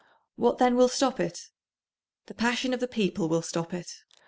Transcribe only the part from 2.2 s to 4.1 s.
The passion of the people will stop it.